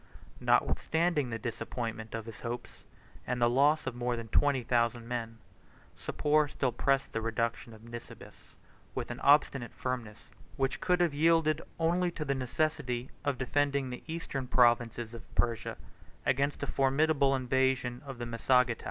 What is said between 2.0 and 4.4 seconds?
of his hopes, and the loss of more than